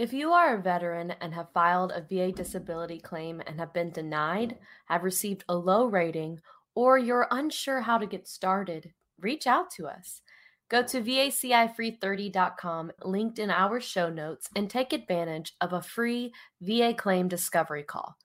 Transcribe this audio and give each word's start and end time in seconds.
If 0.00 0.14
you 0.14 0.32
are 0.32 0.54
a 0.54 0.62
veteran 0.62 1.10
and 1.20 1.34
have 1.34 1.52
filed 1.52 1.92
a 1.92 2.00
VA 2.00 2.32
disability 2.32 2.98
claim 2.98 3.42
and 3.46 3.60
have 3.60 3.74
been 3.74 3.90
denied, 3.90 4.56
have 4.86 5.04
received 5.04 5.44
a 5.46 5.54
low 5.54 5.84
rating, 5.84 6.40
or 6.74 6.96
you're 6.96 7.28
unsure 7.30 7.82
how 7.82 7.98
to 7.98 8.06
get 8.06 8.26
started, 8.26 8.94
reach 9.20 9.46
out 9.46 9.70
to 9.72 9.86
us. 9.86 10.22
Go 10.70 10.82
to 10.84 11.02
vacifree30.com, 11.02 12.92
linked 13.04 13.38
in 13.38 13.50
our 13.50 13.78
show 13.78 14.08
notes, 14.08 14.48
and 14.56 14.70
take 14.70 14.94
advantage 14.94 15.52
of 15.60 15.74
a 15.74 15.82
free 15.82 16.32
VA 16.62 16.94
claim 16.94 17.28
discovery 17.28 17.82
call. 17.82 18.16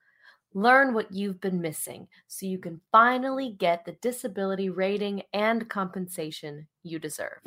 Learn 0.54 0.94
what 0.94 1.12
you've 1.12 1.42
been 1.42 1.60
missing 1.60 2.08
so 2.28 2.46
you 2.46 2.58
can 2.58 2.80
finally 2.94 3.52
get 3.52 3.84
the 3.84 3.98
disability 4.02 4.70
rating 4.70 5.24
and 5.34 5.70
compensation 5.70 6.68
you 6.84 7.00
deserve. 7.00 7.40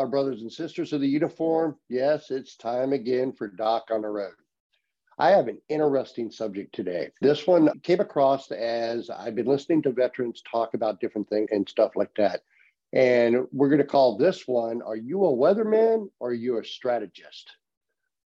My 0.00 0.08
brothers 0.08 0.40
and 0.40 0.50
sisters 0.50 0.94
of 0.94 1.02
the 1.02 1.08
uniform. 1.08 1.76
Yes, 1.90 2.30
it's 2.30 2.56
time 2.56 2.94
again 2.94 3.32
for 3.32 3.48
Doc 3.48 3.88
on 3.90 4.00
the 4.00 4.08
Road. 4.08 4.32
I 5.18 5.30
have 5.30 5.48
an 5.48 5.60
interesting 5.68 6.30
subject 6.30 6.74
today. 6.74 7.10
This 7.20 7.46
one 7.46 7.78
came 7.80 8.00
across 8.00 8.50
as 8.50 9.10
I've 9.10 9.34
been 9.34 9.46
listening 9.46 9.82
to 9.82 9.92
veterans 9.92 10.42
talk 10.50 10.72
about 10.72 11.00
different 11.00 11.28
things 11.28 11.50
and 11.52 11.68
stuff 11.68 11.96
like 11.96 12.14
that. 12.16 12.40
And 12.94 13.46
we're 13.52 13.68
going 13.68 13.82
to 13.82 13.84
call 13.84 14.16
this 14.16 14.48
one 14.48 14.80
Are 14.80 14.96
you 14.96 15.26
a 15.26 15.36
weatherman 15.36 16.08
or 16.18 16.30
are 16.30 16.34
you 16.34 16.58
a 16.58 16.64
strategist? 16.64 17.50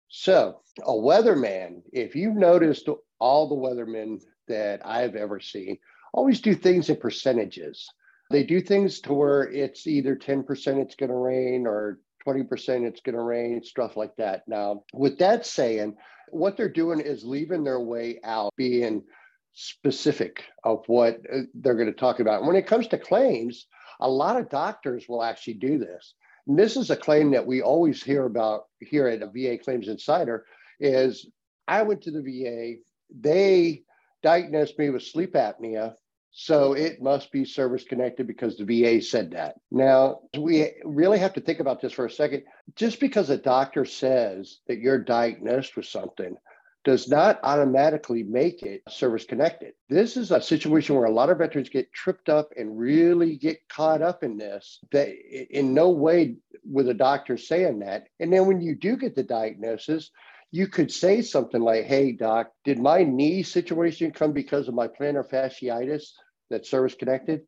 So, 0.08 0.60
a 0.82 0.92
weatherman, 0.92 1.80
if 1.94 2.14
you've 2.14 2.36
noticed 2.36 2.90
all 3.18 3.48
the 3.48 3.54
weathermen 3.54 4.20
that 4.48 4.86
I've 4.86 5.16
ever 5.16 5.40
seen, 5.40 5.78
always 6.12 6.42
do 6.42 6.54
things 6.54 6.90
in 6.90 6.96
percentages. 6.96 7.88
They 8.34 8.42
do 8.42 8.60
things 8.60 8.98
to 9.02 9.14
where 9.14 9.44
it's 9.44 9.86
either 9.86 10.16
10% 10.16 10.44
it's 10.82 10.96
going 10.96 11.10
to 11.10 11.16
rain 11.16 11.68
or 11.68 12.00
20% 12.26 12.84
it's 12.84 13.00
going 13.00 13.14
to 13.14 13.22
rain, 13.22 13.62
stuff 13.62 13.96
like 13.96 14.16
that. 14.16 14.42
Now, 14.48 14.82
with 14.92 15.20
that 15.20 15.46
saying, 15.46 15.94
what 16.30 16.56
they're 16.56 16.68
doing 16.68 16.98
is 16.98 17.22
leaving 17.22 17.62
their 17.62 17.78
way 17.78 18.18
out, 18.24 18.52
being 18.56 19.04
specific 19.52 20.42
of 20.64 20.82
what 20.88 21.20
uh, 21.32 21.42
they're 21.54 21.76
going 21.76 21.86
to 21.86 21.92
talk 21.92 22.18
about. 22.18 22.44
when 22.44 22.56
it 22.56 22.66
comes 22.66 22.88
to 22.88 22.98
claims, 22.98 23.68
a 24.00 24.10
lot 24.10 24.36
of 24.36 24.50
doctors 24.50 25.04
will 25.08 25.22
actually 25.22 25.54
do 25.54 25.78
this. 25.78 26.14
And 26.48 26.58
this 26.58 26.76
is 26.76 26.90
a 26.90 26.96
claim 26.96 27.30
that 27.30 27.46
we 27.46 27.62
always 27.62 28.02
hear 28.02 28.26
about 28.26 28.64
here 28.80 29.06
at 29.06 29.22
a 29.22 29.28
VA 29.28 29.62
Claims 29.62 29.86
Insider 29.86 30.44
is 30.80 31.24
I 31.68 31.82
went 31.82 32.02
to 32.02 32.10
the 32.10 32.20
VA, 32.20 32.80
they 33.16 33.84
diagnosed 34.24 34.76
me 34.76 34.90
with 34.90 35.04
sleep 35.04 35.34
apnea, 35.34 35.94
so 36.36 36.72
it 36.72 37.00
must 37.00 37.30
be 37.30 37.44
service 37.44 37.84
connected 37.84 38.26
because 38.26 38.56
the 38.56 38.64
VA 38.64 39.00
said 39.00 39.30
that. 39.30 39.54
Now, 39.70 40.22
we 40.36 40.72
really 40.84 41.20
have 41.20 41.34
to 41.34 41.40
think 41.40 41.60
about 41.60 41.80
this 41.80 41.92
for 41.92 42.06
a 42.06 42.10
second. 42.10 42.42
Just 42.74 42.98
because 42.98 43.30
a 43.30 43.36
doctor 43.36 43.84
says 43.84 44.58
that 44.66 44.80
you're 44.80 44.98
diagnosed 44.98 45.76
with 45.76 45.86
something 45.86 46.36
does 46.82 47.08
not 47.08 47.38
automatically 47.44 48.24
make 48.24 48.64
it 48.64 48.82
service 48.88 49.24
connected. 49.24 49.74
This 49.88 50.16
is 50.16 50.32
a 50.32 50.42
situation 50.42 50.96
where 50.96 51.04
a 51.04 51.10
lot 51.10 51.30
of 51.30 51.38
veterans 51.38 51.68
get 51.68 51.92
tripped 51.92 52.28
up 52.28 52.50
and 52.56 52.76
really 52.76 53.36
get 53.36 53.68
caught 53.68 54.02
up 54.02 54.24
in 54.24 54.36
this. 54.36 54.80
That 54.90 55.10
in 55.50 55.72
no 55.72 55.90
way 55.90 56.34
with 56.68 56.88
a 56.88 56.94
doctor 56.94 57.36
saying 57.36 57.78
that. 57.78 58.08
And 58.18 58.32
then 58.32 58.46
when 58.46 58.60
you 58.60 58.74
do 58.74 58.96
get 58.96 59.14
the 59.14 59.22
diagnosis, 59.22 60.10
you 60.50 60.66
could 60.66 60.90
say 60.90 61.22
something 61.22 61.60
like, 61.60 61.84
Hey, 61.84 62.10
doc, 62.10 62.50
did 62.64 62.80
my 62.80 63.04
knee 63.04 63.44
situation 63.44 64.10
come 64.10 64.32
because 64.32 64.66
of 64.66 64.74
my 64.74 64.88
plantar 64.88 65.28
fasciitis 65.28 66.10
that's 66.50 66.70
service 66.70 66.94
connected? 66.94 67.42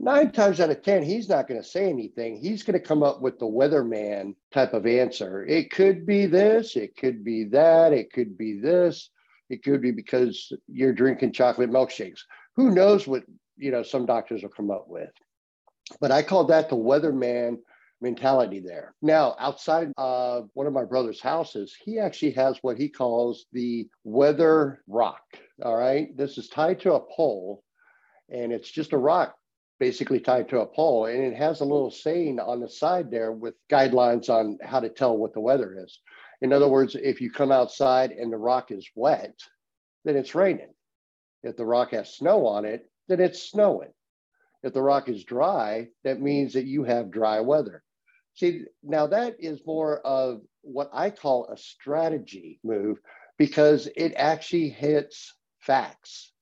nine 0.00 0.32
times 0.32 0.60
out 0.60 0.70
of 0.70 0.82
10, 0.82 1.02
he's 1.02 1.28
not 1.28 1.46
going 1.46 1.60
to 1.60 1.68
say 1.68 1.88
anything. 1.88 2.38
He's 2.38 2.62
going 2.62 2.78
to 2.80 2.84
come 2.84 3.02
up 3.02 3.20
with 3.20 3.38
the 3.38 3.46
weatherman 3.46 4.34
type 4.50 4.72
of 4.72 4.86
answer. 4.86 5.44
It 5.44 5.70
could 5.70 6.06
be 6.06 6.26
this, 6.26 6.74
it 6.74 6.96
could 6.96 7.22
be 7.22 7.44
that, 7.44 7.92
it 7.92 8.12
could 8.12 8.36
be 8.36 8.58
this, 8.58 9.10
it 9.50 9.62
could 9.62 9.82
be 9.82 9.92
because 9.92 10.52
you're 10.66 10.94
drinking 10.94 11.32
chocolate 11.32 11.70
milkshakes. 11.70 12.20
Who 12.56 12.70
knows 12.70 13.06
what, 13.06 13.22
you 13.56 13.70
know, 13.70 13.82
some 13.82 14.06
doctors 14.06 14.42
will 14.42 14.50
come 14.50 14.70
up 14.70 14.86
with. 14.88 15.10
But 16.00 16.10
I 16.10 16.22
call 16.22 16.44
that 16.44 16.70
the 16.70 16.76
weatherman 16.76 17.58
mentality 18.00 18.60
there. 18.60 18.94
Now, 19.02 19.36
outside 19.38 19.92
of 19.98 20.48
one 20.54 20.66
of 20.66 20.72
my 20.72 20.84
brother's 20.84 21.20
houses, 21.20 21.76
he 21.84 21.98
actually 21.98 22.30
has 22.32 22.58
what 22.62 22.78
he 22.78 22.88
calls 22.88 23.44
the 23.52 23.88
weather 24.04 24.82
rock. 24.88 25.20
All 25.62 25.76
right. 25.76 26.16
This 26.16 26.38
is 26.38 26.48
tied 26.48 26.80
to 26.80 26.94
a 26.94 27.00
pole 27.00 27.62
and 28.30 28.52
it's 28.52 28.70
just 28.70 28.92
a 28.92 28.98
rock 28.98 29.34
basically 29.78 30.20
tied 30.20 30.48
to 30.50 30.60
a 30.60 30.66
pole. 30.66 31.06
And 31.06 31.22
it 31.22 31.34
has 31.34 31.60
a 31.60 31.64
little 31.64 31.90
saying 31.90 32.38
on 32.38 32.60
the 32.60 32.68
side 32.68 33.10
there 33.10 33.32
with 33.32 33.54
guidelines 33.70 34.28
on 34.28 34.58
how 34.62 34.78
to 34.80 34.90
tell 34.90 35.16
what 35.16 35.32
the 35.32 35.40
weather 35.40 35.74
is. 35.82 36.00
In 36.42 36.52
other 36.52 36.68
words 36.68 36.94
if 36.94 37.20
you 37.20 37.30
come 37.30 37.50
outside 37.50 38.12
and 38.12 38.32
the 38.32 38.36
rock 38.36 38.70
is 38.70 38.88
wet 38.94 39.34
then 40.04 40.16
it's 40.16 40.34
raining. 40.34 40.72
If 41.42 41.56
the 41.56 41.64
rock 41.64 41.90
has 41.92 42.14
snow 42.14 42.46
on 42.46 42.64
it 42.64 42.88
then 43.08 43.20
it's 43.20 43.42
snowing. 43.42 43.92
If 44.62 44.74
the 44.74 44.82
rock 44.82 45.08
is 45.08 45.24
dry 45.24 45.88
that 46.04 46.20
means 46.20 46.52
that 46.52 46.66
you 46.66 46.84
have 46.84 47.10
dry 47.10 47.40
weather. 47.40 47.82
See 48.34 48.64
now 48.82 49.06
that 49.08 49.36
is 49.38 49.60
more 49.66 50.00
of 50.00 50.42
what 50.62 50.90
i 50.92 51.08
call 51.08 51.46
a 51.46 51.56
strategy 51.56 52.60
move 52.62 52.98
because 53.38 53.88
it 53.96 54.12
actually 54.14 54.68
hits 54.68 55.34
facts 55.58 56.32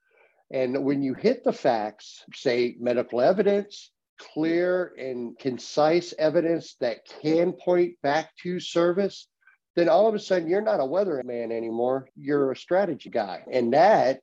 and 0.51 0.85
when 0.85 1.03
you 1.03 1.15
hit 1.15 1.45
the 1.45 1.53
facts, 1.53 2.25
say 2.35 2.77
medical 2.81 3.21
evidence, 3.21 3.91
clear 4.19 4.95
and 4.99 5.39
concise 5.39 6.15
evidence 6.19 6.77
that 6.81 7.05
can 7.23 7.53
point 7.53 7.95
back 8.03 8.31
to 8.43 8.59
service, 8.59 9.29
then 9.77 9.89
all 9.89 10.09
of 10.09 10.15
a 10.15 10.19
sudden 10.19 10.49
you're 10.49 10.61
not 10.61 10.81
a 10.81 10.85
weatherman 10.85 11.53
anymore. 11.53 12.09
You're 12.17 12.51
a 12.51 12.57
strategy 12.57 13.11
guy. 13.11 13.43
And 13.53 13.73
that 13.75 14.21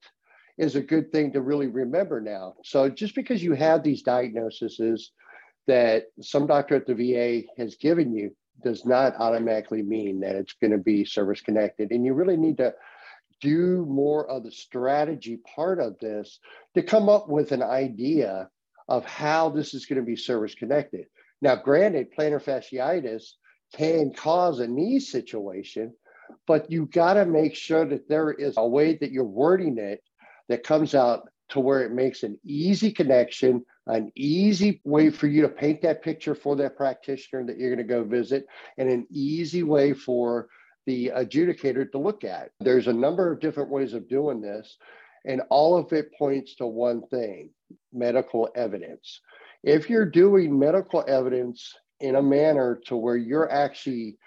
is 0.58 0.75
a 0.75 0.81
good 0.81 1.12
thing 1.12 1.31
to 1.34 1.41
really 1.41 1.68
remember 1.68 2.19
now. 2.19 2.56
So 2.63 2.90
just 2.90 3.16
because 3.16 3.44
you 3.44 3.53
have 3.53 3.84
these 3.84 4.02
diagnoses 4.02 5.12
that 5.68 6.06
some 6.22 6.47
doctor 6.47 6.75
at 6.75 6.88
the 6.88 6.96
VA 6.96 7.47
has 7.57 7.75
given 7.75 8.13
you 8.13 8.36
does 8.63 8.86
not 8.86 9.16
automatically 9.18 9.84
mean 9.84 10.22
that 10.22 10.36
it's 10.36 10.53
going 10.53 10.72
to 10.72 10.78
be 10.78 11.06
service 11.06 11.42
connected. 11.42 11.92
And 11.92 12.06
you 12.06 12.13
really 12.13 12.38
need 12.38 12.57
to 12.57 12.74
do 13.45 13.85
more 13.85 14.28
of 14.28 14.44
the 14.44 14.51
strategy 14.51 15.38
part 15.56 15.79
of 15.79 16.00
this 16.00 16.39
to 16.73 16.81
come 16.81 17.09
up 17.09 17.29
with 17.29 17.51
an 17.51 17.61
idea 17.61 18.50
of 18.89 19.06
how 19.06 19.50
this 19.50 19.75
is 19.75 19.85
going 19.85 20.00
to 20.00 20.06
be 20.06 20.16
service 20.16 20.56
connected. 20.56 21.06
Now, 21.44 21.56
granted, 21.56 22.07
plantar 22.17 22.44
fasciitis 22.44 23.33
can 23.75 24.13
cause 24.13 24.59
a 24.59 24.67
knee 24.67 25.00
situation, 25.00 25.94
but 26.47 26.72
you 26.72 26.88
got 26.88 27.13
to 27.16 27.25
make 27.25 27.53
sure 27.53 27.85
that 27.85 28.09
there 28.09 28.31
is 28.31 28.56
a 28.57 28.67
way 28.67 28.97
that 28.97 29.11
you're 29.11 29.23
wording 29.23 29.77
it 29.77 30.01
that 30.50 30.63
comes 30.63 30.95
out 30.95 31.29
to 31.50 31.59
where 31.59 31.83
it 31.83 31.91
makes 31.91 32.23
an 32.23 32.39
easy 32.44 32.91
connection, 32.91 33.63
an 33.85 34.12
easy 34.16 34.81
way 34.83 35.12
for 35.12 35.27
you 35.27 35.44
to 35.44 35.50
paint 35.50 35.83
that 35.83 36.01
picture 36.01 36.33
for 36.33 36.56
that 36.56 36.77
practitioner 36.77 37.45
that 37.45 37.59
you're 37.59 37.75
going 37.75 37.88
to 37.88 37.94
go 37.94 38.03
visit, 38.03 38.47
and 38.79 38.89
an 38.89 39.06
easy 39.12 39.62
way 39.62 39.94
for 39.94 40.47
the 40.85 41.12
adjudicator 41.16 41.91
to 41.91 41.97
look 41.97 42.23
at. 42.23 42.51
There's 42.59 42.88
a 42.88 42.94
number 42.94 43.31
of 43.31 43.40
different 43.40 43.69
ways 43.69 43.94
of 43.94 44.07
doing 44.09 44.41
this, 44.41 44.78
and 45.25 45.41
all 45.50 45.78
of 45.78 45.91
it 45.94 46.12
points 46.18 46.56
to 46.56 46.68
one 46.68 47.01
thing 47.07 47.50
medical 47.91 48.50
evidence. 48.56 49.22
If 49.63 49.90
you're 49.90 50.06
doing 50.06 50.57
medical 50.57 51.03
evidence 51.07 51.74
in 52.00 52.16
a 52.16 52.22
manner 52.22 52.79
to 52.85 52.95
where 52.95 53.18
you're 53.18 53.51
actually 53.51 54.18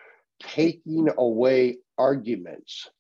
taking 0.41 1.09
away 1.17 1.79
arguments, 1.97 2.91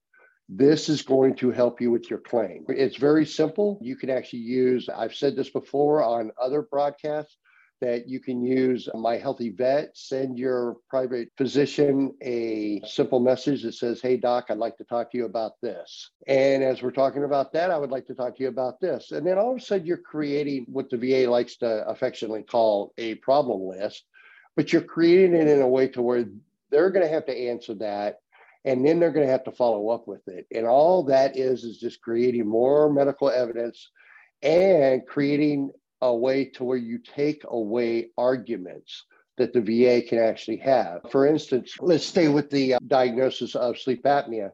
this 0.48 0.88
is 0.88 1.02
going 1.02 1.34
to 1.36 1.50
help 1.50 1.80
you 1.80 1.90
with 1.90 2.08
your 2.08 2.20
claim. 2.20 2.64
It's 2.68 2.96
very 2.96 3.26
simple. 3.26 3.78
You 3.82 3.96
can 3.96 4.08
actually 4.08 4.40
use, 4.40 4.88
I've 4.88 5.14
said 5.14 5.36
this 5.36 5.50
before 5.50 6.02
on 6.02 6.32
other 6.40 6.62
broadcasts, 6.62 7.36
that 7.80 8.08
you 8.08 8.20
can 8.20 8.42
use 8.42 8.88
My 8.94 9.18
HealtheVet. 9.18 9.88
Send 9.94 10.38
your 10.38 10.76
private 10.88 11.30
physician 11.36 12.14
a 12.22 12.80
simple 12.86 13.20
message 13.20 13.62
that 13.62 13.74
says, 13.74 14.00
Hey, 14.00 14.16
doc, 14.16 14.46
I'd 14.48 14.58
like 14.58 14.76
to 14.78 14.84
talk 14.84 15.10
to 15.12 15.18
you 15.18 15.24
about 15.24 15.52
this. 15.62 16.10
And 16.26 16.62
as 16.62 16.82
we're 16.82 16.90
talking 16.90 17.24
about 17.24 17.52
that, 17.52 17.70
I 17.70 17.78
would 17.78 17.90
like 17.90 18.06
to 18.06 18.14
talk 18.14 18.36
to 18.36 18.42
you 18.42 18.48
about 18.48 18.80
this. 18.80 19.12
And 19.12 19.26
then 19.26 19.38
all 19.38 19.52
of 19.52 19.58
a 19.58 19.60
sudden, 19.60 19.86
you're 19.86 19.96
creating 19.96 20.66
what 20.68 20.90
the 20.90 20.96
VA 20.96 21.30
likes 21.30 21.56
to 21.56 21.86
affectionately 21.88 22.42
call 22.42 22.92
a 22.98 23.16
problem 23.16 23.62
list, 23.62 24.04
but 24.56 24.72
you're 24.72 24.82
creating 24.82 25.34
it 25.34 25.48
in 25.48 25.60
a 25.62 25.68
way 25.68 25.88
to 25.88 26.02
where 26.02 26.24
they're 26.70 26.90
going 26.90 27.06
to 27.06 27.12
have 27.12 27.26
to 27.26 27.36
answer 27.36 27.74
that 27.74 28.18
and 28.64 28.84
then 28.84 28.98
they're 28.98 29.12
going 29.12 29.26
to 29.26 29.32
have 29.32 29.44
to 29.44 29.52
follow 29.52 29.88
up 29.88 30.06
with 30.08 30.26
it 30.28 30.46
and 30.52 30.66
all 30.66 31.04
that 31.04 31.36
is 31.36 31.64
is 31.64 31.78
just 31.78 32.02
creating 32.02 32.46
more 32.46 32.92
medical 32.92 33.30
evidence 33.30 33.90
and 34.42 35.06
creating 35.06 35.70
a 36.00 36.14
way 36.14 36.46
to 36.46 36.64
where 36.64 36.78
you 36.78 36.98
take 36.98 37.42
away 37.48 38.10
arguments 38.16 39.04
that 39.36 39.52
the 39.52 39.60
VA 39.60 40.06
can 40.06 40.18
actually 40.18 40.58
have. 40.58 41.00
For 41.10 41.26
instance, 41.26 41.76
let's 41.80 42.04
stay 42.04 42.28
with 42.28 42.50
the 42.50 42.74
uh, 42.74 42.78
diagnosis 42.86 43.54
of 43.54 43.78
sleep 43.78 44.02
apnea. 44.04 44.50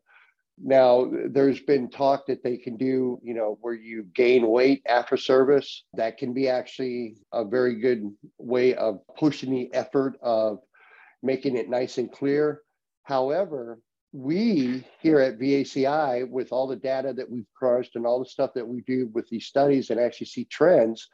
Now, 0.62 1.10
there's 1.30 1.60
been 1.60 1.90
talk 1.90 2.26
that 2.26 2.44
they 2.44 2.56
can 2.56 2.76
do, 2.76 3.18
you 3.22 3.34
know, 3.34 3.58
where 3.60 3.74
you 3.74 4.04
gain 4.14 4.46
weight 4.46 4.82
after 4.86 5.16
service. 5.16 5.82
That 5.94 6.16
can 6.16 6.32
be 6.32 6.48
actually 6.48 7.16
a 7.32 7.44
very 7.44 7.80
good 7.80 8.08
way 8.38 8.74
of 8.74 9.00
pushing 9.18 9.50
the 9.50 9.72
effort 9.74 10.16
of 10.22 10.58
making 11.22 11.56
it 11.56 11.68
nice 11.68 11.98
and 11.98 12.12
clear. 12.12 12.60
However, 13.02 13.80
we 14.12 14.84
here 15.00 15.18
at 15.18 15.40
VACI, 15.40 16.28
with 16.28 16.52
all 16.52 16.68
the 16.68 16.76
data 16.76 17.12
that 17.14 17.28
we've 17.28 17.50
crushed 17.58 17.96
and 17.96 18.06
all 18.06 18.20
the 18.20 18.30
stuff 18.30 18.52
that 18.54 18.66
we 18.66 18.82
do 18.82 19.10
with 19.12 19.28
these 19.28 19.46
studies 19.46 19.90
and 19.90 19.98
actually 19.98 20.28
see 20.28 20.44
trends, 20.44 21.08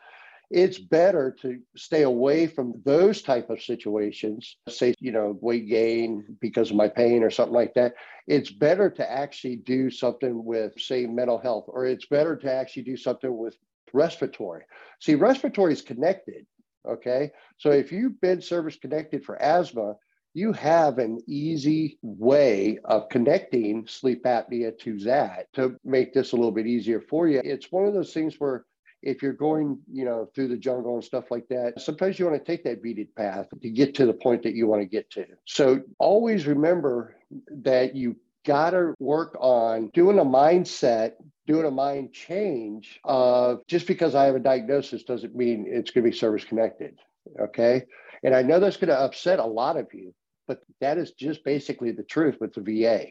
it's 0.50 0.78
better 0.78 1.36
to 1.42 1.60
stay 1.76 2.02
away 2.02 2.46
from 2.46 2.74
those 2.84 3.22
type 3.22 3.50
of 3.50 3.62
situations 3.62 4.56
say 4.68 4.94
you 4.98 5.12
know 5.12 5.38
weight 5.40 5.68
gain 5.68 6.36
because 6.40 6.70
of 6.70 6.76
my 6.76 6.88
pain 6.88 7.22
or 7.22 7.30
something 7.30 7.54
like 7.54 7.74
that. 7.74 7.94
It's 8.26 8.50
better 8.50 8.90
to 8.90 9.10
actually 9.10 9.56
do 9.56 9.90
something 9.90 10.44
with 10.44 10.78
say 10.80 11.06
mental 11.06 11.38
health 11.38 11.64
or 11.68 11.86
it's 11.86 12.06
better 12.06 12.36
to 12.36 12.52
actually 12.52 12.82
do 12.82 12.96
something 12.96 13.36
with 13.36 13.56
respiratory. 13.92 14.64
See 15.00 15.14
respiratory 15.14 15.72
is 15.72 15.82
connected 15.82 16.46
okay? 16.88 17.30
So 17.58 17.72
if 17.72 17.92
you've 17.92 18.18
been 18.22 18.40
service 18.40 18.76
connected 18.76 19.22
for 19.22 19.40
asthma 19.40 19.96
you 20.34 20.52
have 20.52 20.98
an 20.98 21.20
easy 21.26 21.98
way 22.02 22.78
of 22.84 23.08
connecting 23.08 23.86
sleep 23.86 24.22
apnea 24.24 24.78
to 24.78 24.98
that 25.00 25.52
to 25.54 25.76
make 25.84 26.12
this 26.12 26.32
a 26.32 26.36
little 26.36 26.52
bit 26.52 26.66
easier 26.66 27.00
for 27.00 27.26
you. 27.26 27.40
It's 27.42 27.72
one 27.72 27.84
of 27.84 27.94
those 27.94 28.12
things 28.12 28.36
where 28.38 28.64
if 29.02 29.22
you're 29.22 29.32
going, 29.32 29.78
you 29.90 30.04
know, 30.04 30.28
through 30.34 30.48
the 30.48 30.56
jungle 30.56 30.94
and 30.94 31.04
stuff 31.04 31.30
like 31.30 31.48
that, 31.48 31.80
sometimes 31.80 32.18
you 32.18 32.26
want 32.26 32.38
to 32.38 32.44
take 32.44 32.64
that 32.64 32.82
beaded 32.82 33.14
path 33.14 33.46
to 33.60 33.70
get 33.70 33.94
to 33.96 34.06
the 34.06 34.12
point 34.12 34.42
that 34.42 34.54
you 34.54 34.66
want 34.66 34.82
to 34.82 34.86
get 34.86 35.10
to. 35.10 35.26
So 35.46 35.82
always 35.98 36.46
remember 36.46 37.16
that 37.62 37.96
you 37.96 38.16
got 38.44 38.70
to 38.70 38.94
work 38.98 39.36
on 39.40 39.90
doing 39.94 40.18
a 40.18 40.24
mindset, 40.24 41.12
doing 41.46 41.66
a 41.66 41.70
mind 41.70 42.12
change 42.12 43.00
of 43.04 43.66
just 43.66 43.86
because 43.86 44.14
I 44.14 44.24
have 44.24 44.34
a 44.34 44.40
diagnosis 44.40 45.02
doesn't 45.02 45.34
mean 45.34 45.66
it's 45.68 45.90
going 45.90 46.04
to 46.04 46.10
be 46.10 46.16
service 46.16 46.44
connected. 46.44 46.98
Okay. 47.38 47.84
And 48.22 48.34
I 48.34 48.42
know 48.42 48.60
that's 48.60 48.76
going 48.76 48.88
to 48.88 49.00
upset 49.00 49.38
a 49.38 49.44
lot 49.44 49.76
of 49.76 49.92
you, 49.92 50.14
but 50.46 50.60
that 50.80 50.98
is 50.98 51.12
just 51.12 51.44
basically 51.44 51.92
the 51.92 52.02
truth 52.02 52.36
with 52.40 52.54
the 52.54 52.60
VA 52.60 53.06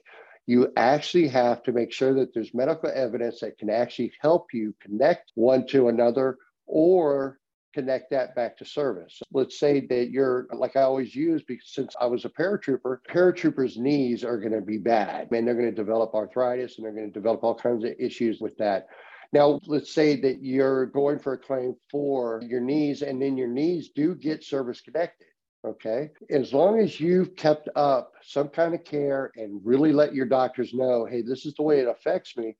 you 0.50 0.74
actually 0.78 1.28
have 1.28 1.62
to 1.62 1.72
make 1.72 1.94
sure 1.94 2.16
that 2.16 2.34
there's 2.34 2.56
medical 2.56 2.92
evidence 2.92 3.40
that 3.40 3.60
can 3.60 3.70
actually 3.70 4.12
help 4.20 4.48
you 4.52 4.74
connect 4.82 5.32
one 5.36 5.64
to 5.68 5.90
another 5.90 6.38
or 6.66 7.38
connect 7.76 8.10
that 8.10 8.34
back 8.34 8.58
to 8.58 8.66
service. 8.66 9.22
Let's 9.32 9.60
say 9.60 9.86
that 9.92 10.10
you're, 10.10 10.48
like 10.52 10.76
I 10.76 10.82
always 10.82 11.14
use, 11.14 11.44
because 11.44 11.72
since 11.72 11.96
I 12.02 12.08
was 12.08 12.26
a 12.26 12.30
paratrooper, 12.30 12.98
paratroopers' 13.08 13.78
knees 13.78 14.24
are 14.24 14.40
going 14.40 14.54
to 14.54 14.62
be 14.62 14.80
bad 14.80 15.28
and 15.32 15.48
they're 15.48 15.54
going 15.54 15.70
to 15.70 15.72
develop 15.72 16.16
arthritis 16.16 16.78
and 16.78 16.86
they're 16.86 16.96
going 16.96 17.14
to 17.14 17.14
develop 17.14 17.44
all 17.44 17.54
kinds 17.54 17.84
of 17.84 17.92
issues 18.00 18.42
with 18.42 18.58
that. 18.58 18.88
Now, 19.32 19.60
let's 19.68 19.94
say 19.94 20.20
that 20.22 20.44
you're 20.44 20.88
going 20.88 21.20
for 21.20 21.34
a 21.34 21.38
claim 21.38 21.76
for 21.92 22.42
your 22.44 22.62
knees 22.62 23.04
and 23.04 23.22
then 23.22 23.38
your 23.38 23.50
knees 23.50 23.92
do 23.94 24.16
get 24.16 24.44
service 24.44 24.82
connected. 24.82 25.28
Okay. 25.66 26.10
As 26.30 26.54
long 26.54 26.80
as 26.80 27.00
you've 27.00 27.36
kept 27.36 27.68
up 27.76 28.14
some 28.22 28.48
kind 28.48 28.74
of 28.74 28.86
care 28.86 29.32
and 29.36 29.60
really 29.64 29.92
let 29.92 30.16
your 30.16 30.26
doctors 30.26 30.74
know, 30.74 31.06
hey, 31.06 31.22
this 31.22 31.46
is 31.46 31.54
the 31.56 31.64
way 31.64 31.80
it 31.80 31.88
affects 31.88 32.38
me, 32.38 32.56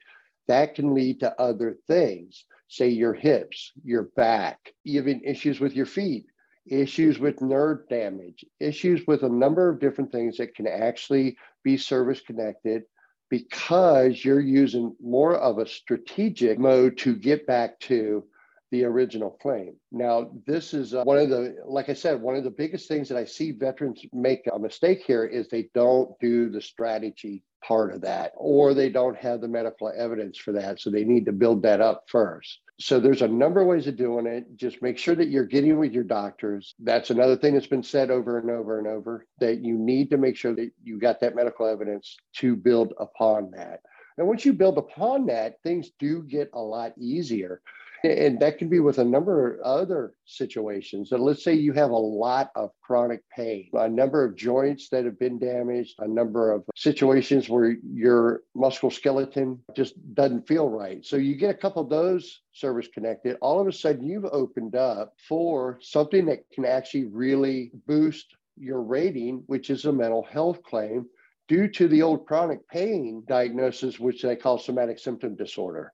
that 0.48 0.76
can 0.76 0.94
lead 0.94 1.20
to 1.22 1.40
other 1.40 1.78
things. 1.88 2.46
Say 2.68 2.90
your 2.90 3.14
hips, 3.14 3.72
your 3.84 4.04
back, 4.16 4.74
even 4.84 5.22
issues 5.24 5.60
with 5.60 5.76
your 5.76 5.86
feet, 5.86 6.26
issues 6.68 7.20
with 7.20 7.42
nerve 7.42 7.88
damage, 7.90 8.44
issues 8.60 9.08
with 9.08 9.24
a 9.24 9.30
number 9.30 9.70
of 9.70 9.80
different 9.80 10.12
things 10.12 10.38
that 10.38 10.54
can 10.54 10.68
actually 10.68 11.38
be 11.64 11.78
service 11.78 12.22
connected 12.22 12.84
because 13.30 14.26
you're 14.26 14.42
using 14.42 14.96
more 15.02 15.36
of 15.36 15.60
a 15.60 15.68
strategic 15.68 16.60
mode 16.60 16.98
to 16.98 17.16
get 17.16 17.48
back 17.48 17.80
to 17.80 18.24
the 18.72 18.84
original 18.84 19.32
claim. 19.42 19.76
Now, 19.92 20.32
this 20.46 20.74
is 20.74 20.94
uh, 20.94 21.04
one 21.04 21.18
of 21.18 21.30
the, 21.30 21.58
like 21.66 21.90
I 21.90 21.94
said, 21.94 22.22
one 22.22 22.36
of 22.36 22.44
the 22.44 22.50
biggest 22.50 22.88
things 22.88 23.10
that 23.10 23.18
I 23.18 23.26
see 23.26 23.52
veterans 23.52 24.02
make 24.14 24.48
a 24.52 24.60
mistake 24.60 25.04
here 25.06 25.26
is 25.26 25.48
they 25.48 25.70
don't 25.74 26.18
do 26.20 26.50
the 26.50 26.62
strategy 26.62 27.44
part 27.64 27.94
of 27.94 28.02
that, 28.02 28.32
or 28.36 28.74
they 28.74 28.90
don't 28.90 29.18
have 29.18 29.42
the 29.42 29.48
medical 29.48 29.92
evidence 29.96 30.38
for 30.38 30.54
that. 30.54 30.80
So 30.80 30.90
they 30.90 31.04
need 31.04 31.26
to 31.26 31.32
build 31.32 31.64
that 31.64 31.82
up 31.82 32.06
first. 32.08 32.60
So 32.80 33.00
there's 33.00 33.22
a 33.22 33.28
number 33.28 33.60
of 33.60 33.68
ways 33.68 33.88
of 33.88 33.98
doing 33.98 34.26
it. 34.26 34.46
Just 34.56 34.82
make 34.82 34.98
sure 34.98 35.16
that 35.16 35.28
you're 35.28 35.46
getting 35.46 35.78
with 35.78 35.92
your 35.92 36.06
doctors. 36.06 36.76
That's 36.80 37.10
another 37.10 37.36
thing 37.36 37.54
that's 37.54 37.68
been 37.68 37.84
said 37.84 38.10
over 38.10 38.40
and 38.40 38.50
over 38.50 38.80
and 38.80 38.88
over 38.88 39.26
that 39.40 39.60
you 39.60 39.78
need 39.78 40.12
to 40.12 40.18
make 40.18 40.38
sure 40.38 40.56
that 40.56 40.72
you 40.84 40.98
got 40.98 41.20
that 41.20 41.36
medical 41.36 41.68
evidence 41.68 42.16
to 42.38 42.56
build 42.56 42.94
upon 42.98 43.52
that. 43.52 43.82
And 44.18 44.28
once 44.28 44.46
you 44.46 44.54
build 44.54 44.78
upon 44.78 45.26
that, 45.26 45.62
things 45.64 45.92
do 46.00 46.24
get 46.24 46.50
a 46.54 46.60
lot 46.60 46.94
easier 46.98 47.62
and 48.04 48.40
that 48.40 48.58
can 48.58 48.70
be 48.70 48.80
with 48.80 48.98
a 48.98 49.04
number 49.04 49.56
of 49.56 49.60
other 49.62 50.14
situations. 50.26 51.10
So 51.10 51.18
let's 51.18 51.44
say 51.44 51.54
you 51.54 51.74
have 51.74 51.92
a 51.92 51.98
lot 51.98 52.52
of 52.56 52.72
chronic 52.82 53.22
pain, 53.30 53.70
a 53.74 53.90
number 53.90 54.24
of 54.24 54.36
joints 54.36 54.90
that 54.90 55.06
have 55.06 55.20
been 55.20 55.40
damaged, 55.40 55.96
a 56.00 56.08
number 56.08 56.52
of 56.52 56.64
situations 56.76 57.50
where 57.50 57.76
your 57.84 58.42
musculoskeleton 58.56 59.60
just 59.76 59.94
doesn't 60.14 60.48
feel 60.48 60.70
right. 60.70 61.06
So 61.06 61.18
you 61.18 61.36
get 61.36 61.50
a 61.50 61.58
couple 61.58 61.82
of 61.82 61.90
those 61.90 62.42
service 62.54 62.88
connected. 62.94 63.38
All 63.42 63.60
of 63.60 63.68
a 63.68 63.72
sudden, 63.72 64.06
you've 64.06 64.26
opened 64.26 64.76
up 64.76 65.14
for 65.28 65.80
something 65.82 66.26
that 66.28 66.50
can 66.54 66.66
actually 66.66 67.06
really 67.06 67.72
boost 67.88 68.36
your 68.58 68.82
rating, 68.82 69.44
which 69.48 69.70
is 69.70 69.86
a 69.86 69.92
mental 69.92 70.24
health 70.24 70.62
claim 70.64 71.06
due 71.48 71.68
to 71.68 71.88
the 71.88 72.02
old 72.02 72.26
chronic 72.28 72.68
pain 72.68 73.24
diagnosis, 73.28 74.00
which 74.00 74.22
they 74.22 74.36
call 74.36 74.58
somatic 74.58 75.00
symptom 75.00 75.36
disorder. 75.36 75.92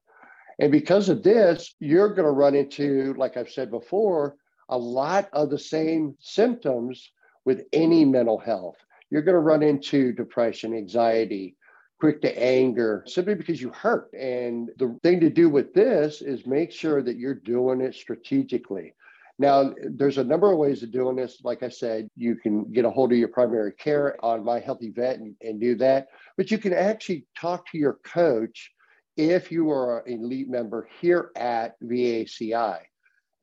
And 0.59 0.71
because 0.71 1.09
of 1.09 1.23
this, 1.23 1.75
you're 1.79 2.13
going 2.13 2.25
to 2.25 2.31
run 2.31 2.55
into, 2.55 3.13
like 3.17 3.37
I've 3.37 3.49
said 3.49 3.69
before, 3.71 4.35
a 4.69 4.77
lot 4.77 5.29
of 5.33 5.49
the 5.49 5.59
same 5.59 6.15
symptoms 6.19 7.11
with 7.43 7.65
any 7.73 8.05
mental 8.05 8.37
health. 8.37 8.77
You're 9.11 9.21
going 9.21 9.35
to 9.35 9.39
run 9.39 9.63
into 9.63 10.13
depression, 10.13 10.73
anxiety, 10.73 11.55
quick 11.99 12.21
to 12.21 12.41
anger, 12.41 13.03
simply 13.05 13.35
because 13.35 13.61
you 13.61 13.69
hurt. 13.69 14.11
And 14.13 14.69
the 14.77 14.97
thing 15.03 15.19
to 15.19 15.29
do 15.29 15.49
with 15.49 15.73
this 15.73 16.21
is 16.21 16.45
make 16.45 16.71
sure 16.71 17.01
that 17.03 17.17
you're 17.17 17.35
doing 17.35 17.81
it 17.81 17.93
strategically. 17.93 18.93
Now, 19.37 19.73
there's 19.83 20.17
a 20.17 20.23
number 20.23 20.51
of 20.51 20.57
ways 20.57 20.81
of 20.81 20.91
doing 20.91 21.17
this. 21.17 21.41
Like 21.43 21.61
I 21.61 21.69
said, 21.69 22.09
you 22.15 22.35
can 22.35 22.71
get 22.71 22.85
a 22.85 22.89
hold 22.89 23.11
of 23.11 23.17
your 23.17 23.27
primary 23.27 23.73
care 23.73 24.15
on 24.23 24.45
My 24.45 24.61
HealtheVet 24.61 25.15
and, 25.15 25.35
and 25.41 25.59
do 25.59 25.75
that. 25.75 26.07
But 26.37 26.51
you 26.51 26.57
can 26.57 26.73
actually 26.73 27.25
talk 27.37 27.69
to 27.71 27.77
your 27.77 27.99
coach 28.05 28.71
if 29.17 29.51
you 29.51 29.71
are 29.71 29.99
an 30.01 30.23
elite 30.23 30.49
member 30.49 30.87
here 30.99 31.31
at 31.35 31.79
VACI. 31.81 32.79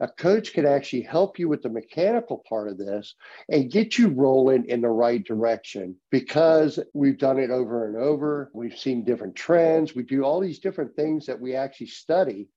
A 0.01 0.09
coach 0.09 0.53
can 0.53 0.67
actually 0.67 1.03
help 1.03 1.39
you 1.39 1.49
with 1.49 1.63
the 1.63 1.69
mechanical 1.69 2.43
part 2.49 2.69
of 2.69 2.77
this 2.77 3.15
and 3.49 3.71
get 3.71 3.97
you 3.97 4.09
rolling 4.09 4.65
in 4.65 4.81
the 4.81 4.89
right 4.89 5.23
direction 5.23 5.95
because 6.11 6.81
we've 6.93 7.19
done 7.19 7.39
it 7.39 7.51
over 7.51 7.87
and 7.87 7.97
over. 7.97 8.51
We've 8.53 8.77
seen 8.77 9.05
different 9.05 9.37
trends. 9.37 9.95
We 9.95 10.03
do 10.03 10.25
all 10.25 10.41
these 10.41 10.59
different 10.59 10.97
things 10.97 11.27
that 11.27 11.41
we 11.41 11.55
actually 11.55 11.87
study 11.87 12.49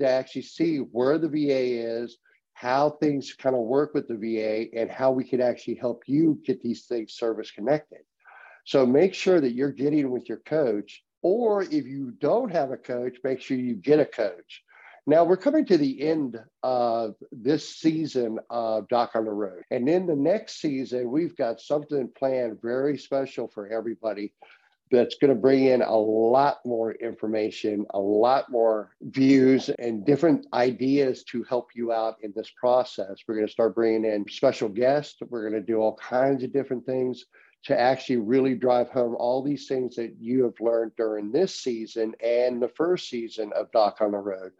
to 0.00 0.08
actually 0.08 0.42
see 0.42 0.78
where 0.78 1.18
the 1.18 1.28
VA 1.28 2.00
is, 2.00 2.16
how 2.54 2.90
things 2.90 3.34
kind 3.34 3.54
of 3.54 3.62
work 3.62 3.92
with 3.92 4.08
the 4.08 4.16
VA, 4.16 4.74
and 4.74 4.90
how 4.90 5.10
we 5.12 5.24
can 5.24 5.42
actually 5.42 5.74
help 5.74 6.04
you 6.06 6.40
get 6.44 6.62
these 6.62 6.86
things 6.86 7.12
service 7.12 7.50
connected. 7.50 8.00
So 8.64 8.86
make 8.86 9.12
sure 9.12 9.42
that 9.42 9.52
you're 9.52 9.72
getting 9.72 10.10
with 10.10 10.26
your 10.26 10.38
coach 10.38 11.02
or 11.24 11.62
if 11.62 11.86
you 11.86 12.12
don't 12.20 12.52
have 12.52 12.70
a 12.70 12.76
coach, 12.76 13.16
make 13.24 13.40
sure 13.40 13.56
you 13.56 13.74
get 13.74 13.98
a 13.98 14.04
coach. 14.04 14.62
Now 15.06 15.24
we're 15.24 15.38
coming 15.38 15.64
to 15.66 15.78
the 15.78 16.02
end 16.02 16.38
of 16.62 17.14
this 17.32 17.76
season 17.76 18.38
of 18.50 18.88
Doc 18.88 19.12
on 19.14 19.24
the 19.24 19.32
Road. 19.32 19.62
And 19.70 19.88
in 19.88 20.06
the 20.06 20.16
next 20.16 20.60
season, 20.60 21.10
we've 21.10 21.34
got 21.36 21.60
something 21.60 22.10
planned 22.16 22.60
very 22.60 22.98
special 22.98 23.48
for 23.48 23.68
everybody 23.68 24.34
that's 24.90 25.16
going 25.16 25.30
to 25.30 25.40
bring 25.40 25.64
in 25.64 25.80
a 25.80 25.96
lot 25.96 26.58
more 26.66 26.92
information, 26.92 27.86
a 27.94 27.98
lot 27.98 28.50
more 28.50 28.90
views, 29.00 29.70
and 29.78 30.04
different 30.04 30.46
ideas 30.52 31.24
to 31.24 31.42
help 31.44 31.70
you 31.74 31.90
out 31.90 32.16
in 32.22 32.34
this 32.36 32.50
process. 32.58 33.16
We're 33.26 33.36
going 33.36 33.46
to 33.46 33.52
start 33.52 33.74
bringing 33.74 34.04
in 34.04 34.26
special 34.28 34.68
guests. 34.68 35.16
We're 35.26 35.48
going 35.48 35.60
to 35.60 35.66
do 35.66 35.78
all 35.78 35.96
kinds 35.96 36.44
of 36.44 36.52
different 36.52 36.84
things 36.84 37.24
to 37.64 37.78
actually 37.78 38.18
really 38.18 38.54
drive 38.54 38.90
home 38.90 39.16
all 39.18 39.42
these 39.42 39.66
things 39.66 39.96
that 39.96 40.14
you 40.20 40.44
have 40.44 40.60
learned 40.60 40.92
during 40.96 41.32
this 41.32 41.54
season 41.54 42.14
and 42.22 42.60
the 42.60 42.68
first 42.68 43.08
season 43.08 43.52
of 43.56 43.72
Doc 43.72 43.98
on 44.00 44.12
the 44.12 44.18
Road. 44.18 44.52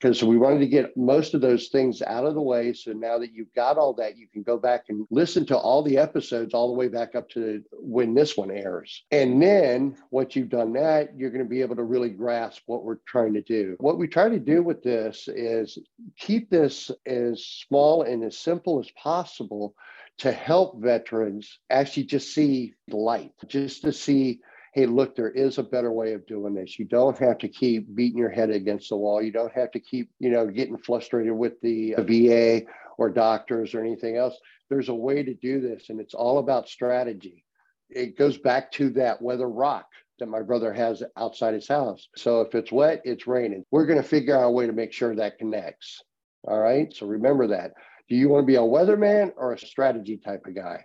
Because 0.00 0.24
we 0.24 0.38
wanted 0.38 0.60
to 0.60 0.66
get 0.66 0.96
most 0.96 1.34
of 1.34 1.42
those 1.42 1.68
things 1.68 2.00
out 2.00 2.24
of 2.24 2.34
the 2.34 2.40
way. 2.40 2.72
So 2.72 2.92
now 2.92 3.18
that 3.18 3.34
you've 3.34 3.52
got 3.54 3.76
all 3.76 3.92
that, 3.94 4.16
you 4.16 4.26
can 4.32 4.42
go 4.42 4.56
back 4.56 4.84
and 4.88 5.06
listen 5.10 5.44
to 5.46 5.58
all 5.58 5.82
the 5.82 5.98
episodes 5.98 6.54
all 6.54 6.68
the 6.68 6.78
way 6.78 6.88
back 6.88 7.14
up 7.14 7.28
to 7.30 7.62
when 7.72 8.14
this 8.14 8.34
one 8.34 8.50
airs. 8.50 9.04
And 9.10 9.42
then 9.42 9.96
once 10.10 10.34
you've 10.34 10.48
done 10.48 10.72
that, 10.72 11.10
you're 11.18 11.30
going 11.30 11.44
to 11.44 11.48
be 11.48 11.60
able 11.60 11.76
to 11.76 11.82
really 11.82 12.08
grasp 12.08 12.62
what 12.64 12.82
we're 12.82 12.98
trying 13.06 13.34
to 13.34 13.42
do. 13.42 13.76
What 13.78 13.98
we 13.98 14.08
try 14.08 14.30
to 14.30 14.38
do 14.38 14.62
with 14.62 14.82
this 14.82 15.28
is 15.28 15.78
keep 16.18 16.48
this 16.48 16.90
as 17.04 17.44
small 17.44 18.02
and 18.02 18.24
as 18.24 18.38
simple 18.38 18.80
as 18.80 18.90
possible 18.92 19.74
to 20.20 20.32
help 20.32 20.80
veterans 20.80 21.58
actually 21.70 22.04
just 22.04 22.34
see 22.34 22.74
the 22.88 22.96
light, 22.96 23.32
just 23.46 23.82
to 23.82 23.92
see, 23.92 24.40
hey, 24.72 24.86
look, 24.86 25.16
there 25.16 25.30
is 25.30 25.58
a 25.58 25.62
better 25.62 25.90
way 25.90 26.12
of 26.12 26.26
doing 26.26 26.54
this. 26.54 26.78
You 26.78 26.84
don't 26.84 27.18
have 27.18 27.38
to 27.38 27.48
keep 27.48 27.94
beating 27.94 28.18
your 28.18 28.30
head 28.30 28.50
against 28.50 28.88
the 28.90 28.96
wall. 28.96 29.20
You 29.20 29.32
don't 29.32 29.52
have 29.52 29.70
to 29.72 29.80
keep, 29.80 30.10
you 30.18 30.30
know, 30.30 30.46
getting 30.46 30.78
frustrated 30.78 31.32
with 31.32 31.60
the 31.60 31.96
uh, 31.96 32.02
VA 32.02 32.62
or 32.96 33.10
doctors 33.10 33.74
or 33.74 33.80
anything 33.80 34.16
else. 34.16 34.38
There's 34.68 34.88
a 34.88 34.94
way 34.94 35.22
to 35.22 35.34
do 35.34 35.60
this, 35.60 35.90
and 35.90 36.00
it's 36.00 36.14
all 36.14 36.38
about 36.38 36.68
strategy. 36.68 37.44
It 37.88 38.16
goes 38.16 38.38
back 38.38 38.70
to 38.72 38.90
that 38.90 39.20
weather 39.20 39.48
rock 39.48 39.86
that 40.20 40.26
my 40.26 40.42
brother 40.42 40.72
has 40.72 41.02
outside 41.16 41.54
his 41.54 41.66
house. 41.66 42.08
So 42.16 42.42
if 42.42 42.54
it's 42.54 42.70
wet, 42.70 43.00
it's 43.04 43.26
raining. 43.26 43.64
We're 43.72 43.86
going 43.86 44.00
to 44.00 44.08
figure 44.08 44.36
out 44.36 44.44
a 44.44 44.50
way 44.50 44.66
to 44.66 44.72
make 44.72 44.92
sure 44.92 45.16
that 45.16 45.38
connects. 45.38 46.02
All 46.44 46.60
right. 46.60 46.94
So 46.94 47.06
remember 47.06 47.48
that. 47.48 47.72
Do 48.08 48.16
you 48.16 48.28
want 48.28 48.42
to 48.42 48.46
be 48.46 48.56
a 48.56 48.60
weatherman 48.60 49.32
or 49.36 49.52
a 49.52 49.58
strategy 49.58 50.18
type 50.18 50.46
of 50.46 50.54
guy? 50.54 50.84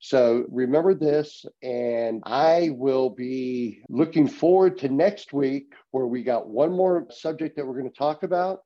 So 0.00 0.44
remember 0.48 0.94
this, 0.94 1.44
and 1.62 2.22
I 2.24 2.70
will 2.72 3.10
be 3.10 3.82
looking 3.88 4.28
forward 4.28 4.78
to 4.78 4.88
next 4.88 5.32
week 5.32 5.72
where 5.90 6.06
we 6.06 6.22
got 6.22 6.48
one 6.48 6.72
more 6.72 7.06
subject 7.10 7.56
that 7.56 7.66
we're 7.66 7.78
going 7.78 7.90
to 7.90 7.98
talk 7.98 8.22
about. 8.22 8.60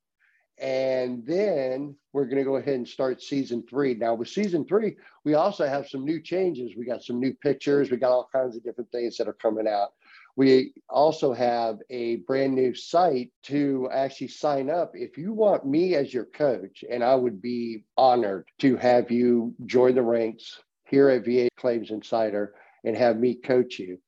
And 0.59 1.25
then 1.27 1.97
we're 2.13 2.27
going 2.27 2.37
to 2.37 2.45
go 2.45 2.57
ahead 2.57 2.75
and 2.75 2.87
start 2.87 3.23
season 3.23 3.65
three. 3.69 3.95
Now, 3.95 4.15
with 4.15 4.29
season 4.29 4.67
three, 4.67 4.97
we 5.25 5.35
also 5.35 5.67
have 5.67 5.89
some 5.89 6.05
new 6.05 6.21
changes. 6.21 6.77
We 6.77 6.85
got 6.85 7.03
some 7.03 7.19
new 7.19 7.33
pictures. 7.35 7.91
We 7.91 7.97
got 7.97 8.13
all 8.13 8.29
kinds 8.31 8.55
of 8.55 8.63
different 8.63 8.93
things 8.93 9.17
that 9.17 9.27
are 9.27 9.33
coming 9.33 9.67
out. 9.67 9.95
We 10.37 10.75
also 10.89 11.33
have 11.33 11.79
a 11.91 12.17
brand 12.17 12.55
new 12.55 12.75
site 12.75 13.31
to 13.45 13.89
actually 13.93 14.29
sign 14.29 14.71
up. 14.71 14.93
If 14.95 15.17
you 15.17 15.33
want 15.33 15.67
me 15.67 15.95
as 15.95 16.13
your 16.13 16.27
coach, 16.27 16.85
and 16.89 17.03
I 17.03 17.15
would 17.15 17.41
be 17.41 17.85
honored 17.97 18.47
to 18.59 18.77
have 18.77 19.11
you 19.11 19.55
join 19.67 19.95
the 19.95 20.03
ranks 20.03 20.59
here 20.93 21.09
at 21.09 21.25
VA 21.25 21.49
Claims 21.57 21.91
Insider 21.91 22.55
and 22.85 22.97
have 22.97 23.19
me 23.19 23.35
coach 23.35 23.81
you. 23.81 23.99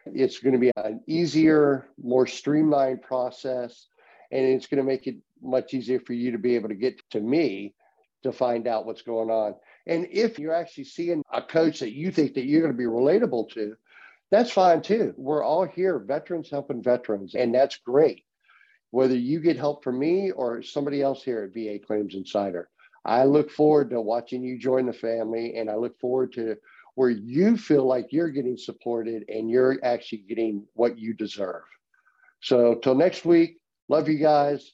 It's 0.06 0.38
going 0.40 0.52
to 0.52 0.58
be 0.58 0.72
an 0.76 1.00
easier, 1.06 1.88
more 2.02 2.26
streamlined 2.26 3.00
process, 3.00 3.86
and 4.30 4.44
it's 4.44 4.66
going 4.66 4.82
to 4.82 4.84
make 4.84 5.06
it 5.06 5.16
much 5.40 5.72
easier 5.72 6.00
for 6.00 6.12
you 6.12 6.32
to 6.32 6.38
be 6.38 6.56
able 6.56 6.68
to 6.68 6.74
get 6.74 7.00
to 7.12 7.20
me 7.20 7.72
to 8.22 8.32
find 8.32 8.66
out 8.66 8.86
what's 8.86 9.02
going 9.02 9.30
on. 9.30 9.54
And 9.86 10.06
if 10.10 10.38
you're 10.38 10.54
actually 10.54 10.84
seeing 10.84 11.22
a 11.32 11.42
coach 11.42 11.80
that 11.80 11.92
you 11.92 12.10
think 12.10 12.34
that 12.34 12.44
you're 12.44 12.60
going 12.60 12.72
to 12.72 12.78
be 12.78 12.84
relatable 12.84 13.50
to, 13.52 13.76
that's 14.30 14.50
fine 14.50 14.82
too. 14.82 15.14
We're 15.16 15.42
all 15.42 15.64
here, 15.64 15.98
veterans 15.98 16.50
helping 16.50 16.82
veterans, 16.82 17.34
and 17.34 17.54
that's 17.54 17.78
great. 17.78 18.24
Whether 18.90 19.16
you 19.16 19.40
get 19.40 19.56
help 19.56 19.82
from 19.82 19.98
me 19.98 20.30
or 20.30 20.62
somebody 20.62 21.02
else 21.02 21.22
here 21.22 21.44
at 21.44 21.54
VA 21.54 21.84
Claims 21.84 22.14
Insider, 22.14 22.68
I 23.04 23.24
look 23.24 23.50
forward 23.50 23.90
to 23.90 24.00
watching 24.00 24.42
you 24.42 24.58
join 24.58 24.86
the 24.86 24.92
family, 24.92 25.56
and 25.56 25.70
I 25.70 25.76
look 25.76 25.98
forward 25.98 26.32
to 26.34 26.56
where 26.94 27.10
you 27.10 27.56
feel 27.56 27.84
like 27.84 28.12
you're 28.12 28.30
getting 28.30 28.56
supported 28.56 29.24
and 29.28 29.48
you're 29.50 29.78
actually 29.82 30.24
getting 30.28 30.66
what 30.74 30.98
you 30.98 31.14
deserve. 31.14 31.62
So, 32.40 32.74
till 32.74 32.94
next 32.94 33.24
week, 33.24 33.58
love 33.88 34.08
you 34.08 34.18
guys. 34.18 34.72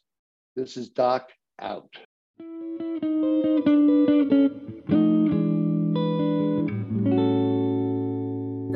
This 0.54 0.76
is 0.76 0.88
Doc 0.88 1.30
out. 1.60 1.94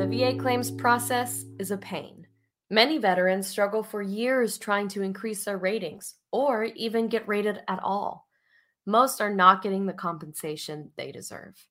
The 0.01 0.07
VA 0.07 0.33
claims 0.35 0.71
process 0.71 1.45
is 1.59 1.69
a 1.69 1.77
pain. 1.77 2.25
Many 2.71 2.97
veterans 2.97 3.45
struggle 3.45 3.83
for 3.83 4.01
years 4.01 4.57
trying 4.57 4.87
to 4.87 5.03
increase 5.03 5.45
their 5.45 5.59
ratings 5.59 6.15
or 6.31 6.63
even 6.63 7.07
get 7.07 7.27
rated 7.27 7.61
at 7.67 7.83
all. 7.83 8.27
Most 8.87 9.21
are 9.21 9.31
not 9.31 9.61
getting 9.61 9.85
the 9.85 9.93
compensation 9.93 10.89
they 10.97 11.11
deserve. 11.11 11.67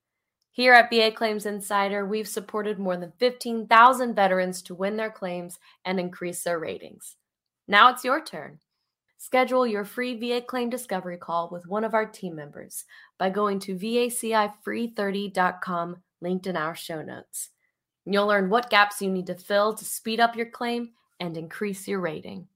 Here 0.52 0.72
at 0.72 0.90
VA 0.90 1.10
Claims 1.10 1.44
Insider, 1.44 2.06
we've 2.06 2.28
supported 2.28 2.78
more 2.78 2.96
than 2.96 3.12
15,000 3.18 4.14
veterans 4.14 4.62
to 4.62 4.76
win 4.76 4.96
their 4.96 5.10
claims 5.10 5.58
and 5.84 5.98
increase 5.98 6.44
their 6.44 6.60
ratings. 6.60 7.16
Now 7.66 7.90
it's 7.90 8.04
your 8.04 8.22
turn. 8.22 8.60
Schedule 9.18 9.66
your 9.66 9.84
free 9.84 10.16
VA 10.16 10.40
claim 10.40 10.70
discovery 10.70 11.16
call 11.16 11.48
with 11.50 11.66
one 11.66 11.82
of 11.82 11.94
our 11.94 12.06
team 12.06 12.36
members 12.36 12.84
by 13.18 13.28
going 13.28 13.58
to 13.58 13.74
vacifree30.com, 13.74 15.96
linked 16.20 16.46
in 16.46 16.56
our 16.56 16.76
show 16.76 17.02
notes. 17.02 17.50
You'll 18.04 18.26
learn 18.26 18.50
what 18.50 18.70
gaps 18.70 19.02
you 19.02 19.10
need 19.10 19.26
to 19.26 19.34
fill 19.34 19.74
to 19.74 19.84
speed 19.84 20.20
up 20.20 20.36
your 20.36 20.50
claim 20.50 20.90
and 21.18 21.36
increase 21.36 21.86
your 21.86 22.00
rating. 22.00 22.48